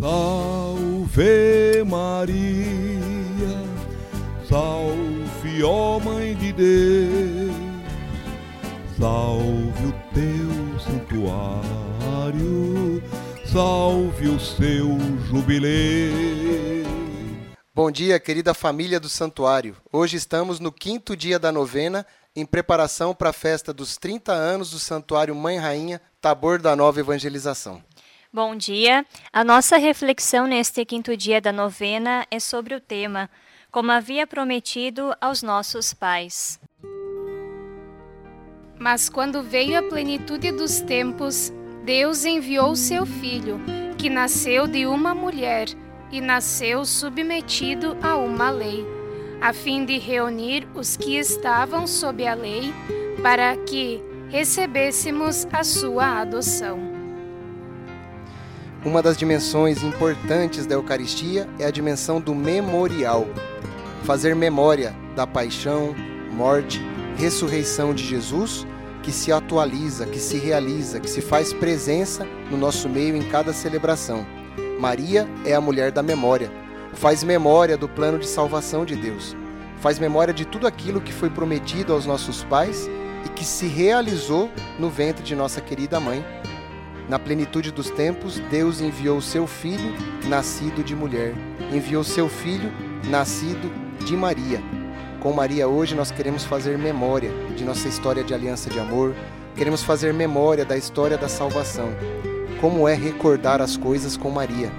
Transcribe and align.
Salve 0.00 1.82
Maria, 1.84 2.38
salve 4.48 5.64
ó 5.64 5.98
Mãe 5.98 6.36
de 6.36 6.52
Deus, 6.52 7.52
salve 8.96 9.86
o 9.86 9.92
teu 10.14 10.78
santuário, 10.78 11.42
salve 13.50 14.28
o 14.28 14.38
seu 14.38 14.96
jubileu. 15.26 16.14
Bom 17.74 17.90
dia, 17.90 18.20
querida 18.20 18.54
família 18.54 19.00
do 19.00 19.08
santuário. 19.08 19.74
Hoje 19.92 20.16
estamos 20.16 20.60
no 20.60 20.70
quinto 20.70 21.16
dia 21.16 21.40
da 21.40 21.50
novena, 21.50 22.06
em 22.36 22.46
preparação 22.46 23.12
para 23.12 23.30
a 23.30 23.32
festa 23.32 23.72
dos 23.72 23.96
30 23.96 24.32
anos 24.32 24.70
do 24.70 24.78
Santuário 24.78 25.34
Mãe 25.34 25.58
Rainha, 25.58 26.00
Tabor 26.20 26.60
da 26.60 26.76
Nova 26.76 27.00
Evangelização. 27.00 27.82
Bom 28.30 28.54
dia. 28.54 29.06
A 29.32 29.42
nossa 29.42 29.78
reflexão 29.78 30.46
neste 30.46 30.84
quinto 30.84 31.16
dia 31.16 31.40
da 31.40 31.50
novena 31.50 32.26
é 32.30 32.38
sobre 32.38 32.74
o 32.74 32.80
tema 32.80 33.30
Como 33.70 33.90
havia 33.90 34.26
prometido 34.26 35.14
aos 35.18 35.42
nossos 35.42 35.94
pais. 35.94 36.60
Mas 38.78 39.08
quando 39.08 39.42
veio 39.42 39.78
a 39.78 39.82
plenitude 39.82 40.52
dos 40.52 40.78
tempos, 40.82 41.50
Deus 41.86 42.26
enviou 42.26 42.76
seu 42.76 43.06
filho, 43.06 43.58
que 43.96 44.10
nasceu 44.10 44.66
de 44.66 44.86
uma 44.86 45.14
mulher 45.14 45.66
e 46.12 46.20
nasceu 46.20 46.84
submetido 46.84 47.96
a 48.02 48.14
uma 48.14 48.50
lei, 48.50 48.84
a 49.40 49.54
fim 49.54 49.86
de 49.86 49.96
reunir 49.98 50.68
os 50.74 50.98
que 50.98 51.16
estavam 51.16 51.86
sob 51.86 52.26
a 52.26 52.34
lei, 52.34 52.74
para 53.22 53.56
que 53.56 54.02
recebêssemos 54.28 55.46
a 55.50 55.64
sua 55.64 56.20
adoção. 56.20 56.97
Uma 58.84 59.02
das 59.02 59.16
dimensões 59.16 59.82
importantes 59.82 60.64
da 60.64 60.76
Eucaristia 60.76 61.48
é 61.58 61.66
a 61.66 61.70
dimensão 61.70 62.20
do 62.20 62.32
memorial. 62.32 63.26
Fazer 64.04 64.36
memória 64.36 64.94
da 65.16 65.26
paixão, 65.26 65.96
morte, 66.30 66.80
ressurreição 67.16 67.92
de 67.92 68.04
Jesus, 68.04 68.64
que 69.02 69.10
se 69.10 69.32
atualiza, 69.32 70.06
que 70.06 70.20
se 70.20 70.38
realiza, 70.38 71.00
que 71.00 71.10
se 71.10 71.20
faz 71.20 71.52
presença 71.52 72.24
no 72.52 72.56
nosso 72.56 72.88
meio 72.88 73.16
em 73.16 73.22
cada 73.22 73.52
celebração. 73.52 74.24
Maria 74.78 75.28
é 75.44 75.54
a 75.54 75.60
mulher 75.60 75.90
da 75.90 76.02
memória. 76.02 76.50
Faz 76.94 77.24
memória 77.24 77.76
do 77.76 77.88
plano 77.88 78.18
de 78.18 78.28
salvação 78.28 78.84
de 78.84 78.94
Deus. 78.94 79.36
Faz 79.80 79.98
memória 79.98 80.32
de 80.32 80.44
tudo 80.44 80.68
aquilo 80.68 81.00
que 81.00 81.12
foi 81.12 81.30
prometido 81.30 81.92
aos 81.92 82.06
nossos 82.06 82.44
pais 82.44 82.88
e 83.26 83.28
que 83.30 83.44
se 83.44 83.66
realizou 83.66 84.48
no 84.78 84.88
ventre 84.88 85.24
de 85.24 85.34
nossa 85.34 85.60
querida 85.60 85.98
mãe, 85.98 86.24
na 87.08 87.18
plenitude 87.18 87.72
dos 87.72 87.88
tempos, 87.88 88.38
Deus 88.50 88.80
enviou 88.82 89.20
seu 89.20 89.46
filho, 89.46 89.94
nascido 90.26 90.84
de 90.84 90.94
mulher. 90.94 91.34
Enviou 91.72 92.04
seu 92.04 92.28
filho, 92.28 92.70
nascido 93.08 93.72
de 94.04 94.14
Maria. 94.14 94.62
Com 95.18 95.32
Maria 95.32 95.66
hoje 95.66 95.94
nós 95.94 96.10
queremos 96.10 96.44
fazer 96.44 96.76
memória 96.76 97.30
de 97.56 97.64
nossa 97.64 97.88
história 97.88 98.22
de 98.22 98.34
aliança 98.34 98.68
de 98.68 98.78
amor, 98.78 99.14
queremos 99.56 99.82
fazer 99.82 100.12
memória 100.12 100.64
da 100.64 100.76
história 100.76 101.16
da 101.16 101.28
salvação. 101.28 101.88
Como 102.60 102.86
é 102.86 102.94
recordar 102.94 103.62
as 103.62 103.76
coisas 103.76 104.16
com 104.16 104.30
Maria? 104.30 104.70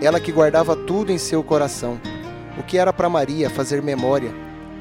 Ela 0.00 0.20
que 0.20 0.30
guardava 0.30 0.76
tudo 0.76 1.10
em 1.10 1.18
seu 1.18 1.42
coração. 1.42 2.00
O 2.56 2.62
que 2.62 2.78
era 2.78 2.92
para 2.92 3.08
Maria 3.08 3.50
fazer 3.50 3.82
memória 3.82 4.32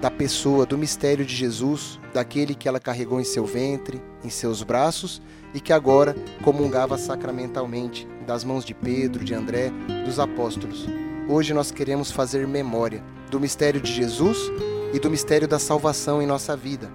da 0.00 0.10
pessoa, 0.10 0.66
do 0.66 0.76
mistério 0.76 1.24
de 1.24 1.34
Jesus, 1.34 1.98
daquele 2.12 2.54
que 2.54 2.68
ela 2.68 2.80
carregou 2.80 3.20
em 3.20 3.24
seu 3.24 3.44
ventre, 3.44 4.02
em 4.22 4.30
seus 4.30 4.62
braços 4.62 5.22
e 5.54 5.60
que 5.60 5.72
agora 5.72 6.14
comungava 6.44 6.98
sacramentalmente 6.98 8.06
das 8.26 8.44
mãos 8.44 8.64
de 8.64 8.74
Pedro, 8.74 9.24
de 9.24 9.34
André, 9.34 9.70
dos 10.04 10.18
apóstolos. 10.18 10.86
Hoje 11.28 11.54
nós 11.54 11.70
queremos 11.70 12.10
fazer 12.10 12.46
memória 12.46 13.02
do 13.30 13.40
mistério 13.40 13.80
de 13.80 13.92
Jesus 13.92 14.38
e 14.92 14.98
do 14.98 15.10
mistério 15.10 15.48
da 15.48 15.58
salvação 15.58 16.20
em 16.20 16.26
nossa 16.26 16.56
vida. 16.56 16.90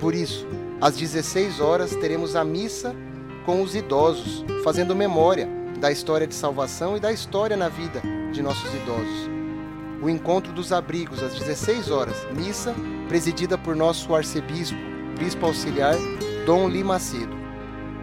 Por 0.00 0.14
isso, 0.14 0.46
às 0.80 0.96
16 0.96 1.60
horas 1.60 1.94
teremos 1.96 2.34
a 2.34 2.44
missa 2.44 2.94
com 3.44 3.62
os 3.62 3.74
idosos, 3.74 4.44
fazendo 4.64 4.94
memória 4.94 5.48
da 5.78 5.90
história 5.92 6.26
de 6.26 6.34
salvação 6.34 6.96
e 6.96 7.00
da 7.00 7.12
história 7.12 7.56
na 7.56 7.68
vida 7.68 8.02
de 8.32 8.42
nossos 8.42 8.72
idosos. 8.74 9.37
O 10.00 10.08
encontro 10.08 10.52
dos 10.52 10.72
abrigos 10.72 11.22
às 11.22 11.34
16 11.34 11.90
horas, 11.90 12.16
missa 12.32 12.72
presidida 13.08 13.58
por 13.58 13.74
nosso 13.74 14.14
arcebispo, 14.14 14.78
bispo 15.18 15.44
auxiliar 15.44 15.96
Dom 16.46 16.68
Limacedo. 16.68 17.36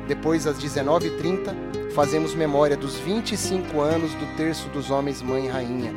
Depois, 0.05 0.45
às 0.45 0.57
19h30, 0.57 1.91
fazemos 1.93 2.35
memória 2.35 2.75
dos 2.75 2.95
25 2.95 3.79
anos 3.79 4.13
do 4.15 4.35
Terço 4.35 4.67
dos 4.69 4.91
Homens 4.91 5.21
Mãe 5.21 5.47
Rainha. 5.47 5.93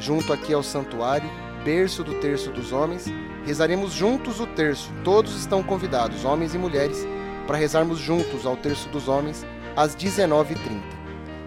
Junto 0.00 0.32
aqui 0.32 0.54
ao 0.54 0.62
santuário, 0.62 1.28
berço 1.62 2.02
do 2.02 2.14
Terço 2.14 2.50
dos 2.50 2.72
Homens, 2.72 3.04
rezaremos 3.44 3.92
juntos 3.92 4.40
o 4.40 4.46
terço. 4.46 4.90
Todos 5.04 5.36
estão 5.36 5.62
convidados, 5.62 6.24
homens 6.24 6.54
e 6.54 6.58
mulheres, 6.58 7.06
para 7.46 7.58
rezarmos 7.58 7.98
juntos 7.98 8.46
ao 8.46 8.56
Terço 8.56 8.88
dos 8.88 9.06
Homens 9.06 9.44
às 9.76 9.94
19h30. 9.94 10.80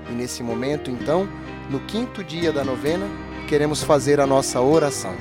E 0.10 0.14
nesse 0.14 0.44
momento, 0.44 0.92
então, 0.92 1.28
no 1.70 1.80
quinto 1.82 2.24
dia 2.24 2.52
da 2.54 2.64
novena, 2.64 3.06
queremos 3.50 3.82
fazer 3.82 4.20
a 4.20 4.28
nossa 4.28 4.62
oração. 4.62 5.16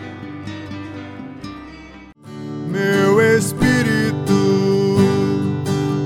Meu 2.68 3.22
espírito 3.38 4.98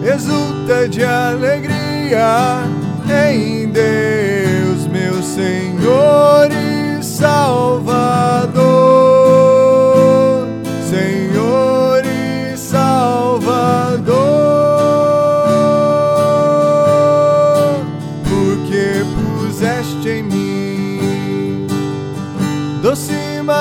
exulta 0.05 0.89
de 0.89 1.03
alegria 1.03 2.63
em 3.29 3.69
Deus, 3.71 4.87
meu 4.87 5.21
Senhor 5.21 6.49
e 6.53 7.03
Salvador. 7.03 8.63
Senhor 10.89 11.32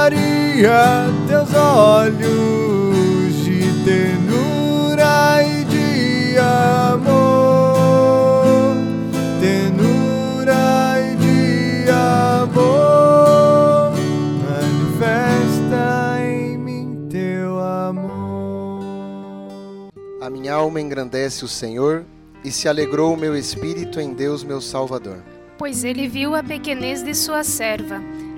Maria, 0.01 1.05
teus 1.27 1.53
olhos 1.53 3.35
de 3.45 3.61
ternura 3.85 5.43
e 5.43 5.63
de 5.65 6.37
amor, 6.39 7.13
ternura 9.39 10.95
e 11.05 11.15
de 11.17 11.85
amor, 11.91 13.93
manifesta 14.49 16.19
em 16.19 16.57
mim 16.57 17.07
teu 17.07 17.59
amor. 17.59 18.81
A 20.19 20.31
minha 20.31 20.55
alma 20.55 20.81
engrandece 20.81 21.45
o 21.45 21.47
Senhor 21.47 22.03
e 22.43 22.51
se 22.51 22.67
alegrou 22.67 23.13
o 23.13 23.17
meu 23.17 23.37
espírito 23.37 23.99
em 23.99 24.15
Deus, 24.15 24.43
meu 24.43 24.61
Salvador. 24.61 25.19
Pois 25.59 25.83
ele 25.83 26.07
viu 26.07 26.33
a 26.33 26.41
pequenez 26.41 27.03
de 27.03 27.13
sua 27.13 27.43
serva. 27.43 28.01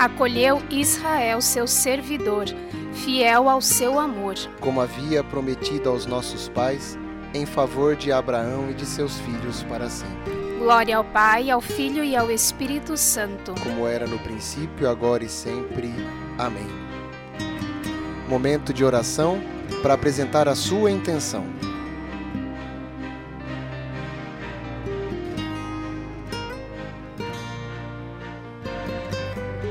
Acolheu 0.00 0.62
Israel, 0.70 1.42
seu 1.42 1.66
servidor, 1.66 2.46
fiel 3.04 3.50
ao 3.50 3.60
seu 3.60 3.98
amor. 3.98 4.34
Como 4.58 4.80
havia 4.80 5.22
prometido 5.22 5.90
aos 5.90 6.06
nossos 6.06 6.48
pais, 6.48 6.98
em 7.34 7.44
favor 7.44 7.94
de 7.94 8.10
Abraão 8.10 8.70
e 8.70 8.72
de 8.72 8.86
seus 8.86 9.18
filhos 9.18 9.62
para 9.64 9.90
sempre. 9.90 10.32
Glória 10.58 10.96
ao 10.96 11.04
Pai, 11.04 11.50
ao 11.50 11.60
Filho 11.60 12.02
e 12.02 12.16
ao 12.16 12.30
Espírito 12.30 12.96
Santo. 12.96 13.52
Como 13.62 13.86
era 13.86 14.06
no 14.06 14.18
princípio, 14.20 14.88
agora 14.88 15.22
e 15.22 15.28
sempre. 15.28 15.92
Amém. 16.38 16.66
Momento 18.26 18.72
de 18.72 18.82
oração 18.82 19.38
para 19.82 19.92
apresentar 19.92 20.48
a 20.48 20.54
sua 20.54 20.90
intenção. 20.90 21.44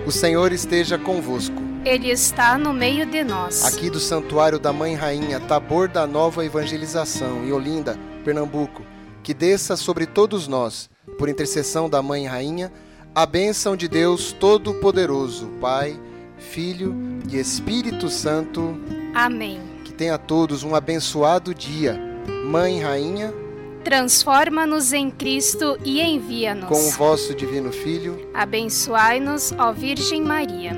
O 0.09 0.11
Senhor 0.11 0.51
esteja 0.51 0.97
convosco. 0.97 1.61
Ele 1.85 2.09
está 2.09 2.57
no 2.57 2.73
meio 2.73 3.05
de 3.05 3.23
nós. 3.23 3.63
Aqui 3.63 3.91
do 3.91 3.99
Santuário 3.99 4.57
da 4.57 4.73
Mãe 4.73 4.95
Rainha, 4.95 5.39
Tabor 5.39 5.87
da 5.87 6.07
Nova 6.07 6.43
Evangelização, 6.43 7.45
em 7.45 7.51
Olinda, 7.51 7.95
Pernambuco, 8.25 8.81
que 9.21 9.35
desça 9.35 9.77
sobre 9.77 10.07
todos 10.07 10.47
nós, 10.47 10.89
por 11.19 11.29
intercessão 11.29 11.87
da 11.87 12.01
Mãe 12.01 12.25
Rainha, 12.25 12.73
a 13.13 13.23
bênção 13.23 13.75
de 13.75 13.87
Deus 13.87 14.31
Todo-Poderoso, 14.31 15.45
Pai, 15.61 15.95
Filho 16.39 16.95
e 17.31 17.37
Espírito 17.37 18.09
Santo. 18.09 18.81
Amém. 19.13 19.61
Que 19.85 19.93
tenha 19.93 20.17
todos 20.17 20.63
um 20.63 20.73
abençoado 20.73 21.53
dia. 21.53 22.01
Mãe 22.47 22.79
Rainha, 22.81 23.31
transforma-nos 23.79 24.93
em 24.93 25.09
Cristo 25.09 25.77
e 25.83 25.99
envia-nos. 26.01 26.69
Com 26.69 26.87
o 26.87 26.91
vosso 26.91 27.33
divino 27.33 27.71
Filho, 27.71 28.29
abençoai-nos, 28.33 29.51
ó 29.57 29.71
Virgem 29.71 30.21
Maria. 30.21 30.77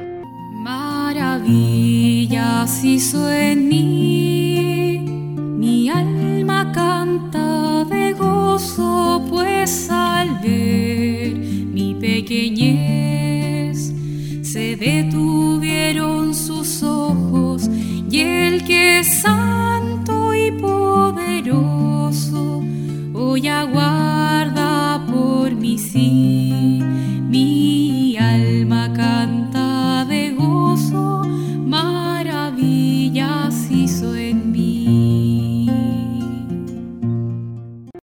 Maravillas 0.64 1.92
hizo 2.84 3.28
en 3.30 3.68
mí, 3.68 5.00
mi 5.58 5.90
alma 5.90 6.72
canta 6.72 7.84
de 7.86 8.14
gozo, 8.14 9.26
pues 9.28 9.90
al 9.90 10.40
ver 10.40 11.36
mi 11.36 11.96
pequeñez 11.96 13.92
se 14.44 14.76
detuvieron 14.76 16.36
sus 16.36 16.84
ojos 16.84 17.68
y 18.10 18.20
el 18.20 18.64
que 18.64 19.00
es 19.00 19.26